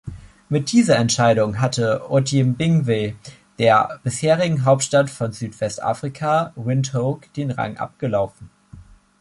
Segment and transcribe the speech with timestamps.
[0.49, 3.13] Mit dieser Entscheidung hatte Otjimbingwe
[3.59, 8.49] der bisherigen „Hauptstadt von Südwest-Afrika“, Windhoek, den Rang abgelaufen.